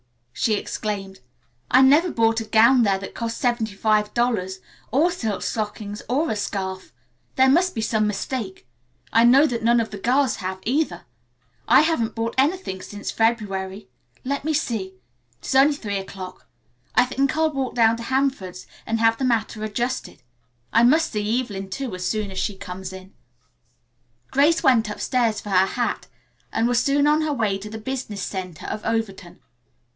she 0.33 0.55
exclaimed. 0.55 1.19
"I 1.69 1.83
never 1.83 2.09
bought 2.09 2.41
a 2.41 2.45
gown 2.45 2.81
there 2.81 2.97
that 2.97 3.13
cost 3.13 3.37
seventy 3.37 3.75
five 3.75 4.11
dollars, 4.15 4.59
or 4.91 5.11
silk 5.11 5.43
stockings 5.43 6.01
or 6.09 6.31
a 6.31 6.35
scarf. 6.35 6.91
There 7.35 7.47
must 7.51 7.75
be 7.75 7.81
some 7.81 8.07
mistake. 8.07 8.67
I 9.13 9.23
know 9.23 9.45
that 9.45 9.61
none 9.61 9.79
of 9.79 9.91
the 9.91 9.99
girls 9.99 10.37
have 10.37 10.57
either. 10.63 11.03
I 11.67 11.81
haven't 11.81 12.15
bought 12.15 12.33
anything 12.39 12.81
since 12.81 13.11
February. 13.11 13.89
Let 14.23 14.43
me 14.43 14.55
see. 14.55 14.95
It's 15.37 15.53
only 15.53 15.75
three 15.75 15.99
o'clock. 15.99 16.47
I 16.95 17.05
think 17.05 17.37
I'll 17.37 17.51
walk 17.53 17.75
down 17.75 17.95
to 17.97 18.03
Hanford's 18.03 18.65
and 18.87 18.99
have 18.99 19.17
the 19.19 19.23
matter 19.25 19.63
adjusted. 19.63 20.23
I 20.73 20.81
must 20.81 21.11
see 21.11 21.39
Evelyn 21.39 21.69
too, 21.69 21.93
as 21.93 22.07
soon 22.07 22.31
as 22.31 22.39
she 22.39 22.55
comes 22.55 22.91
in." 22.91 23.13
Grace 24.31 24.63
went 24.63 24.89
upstairs 24.89 25.39
for 25.39 25.51
her 25.51 25.67
hat 25.67 26.07
and 26.51 26.67
was 26.67 26.81
soon 26.81 27.05
on 27.05 27.21
her 27.21 27.33
way 27.33 27.59
to 27.59 27.69
the 27.69 27.77
business 27.77 28.23
center 28.23 28.65
of 28.65 28.83
Overton. 28.83 29.39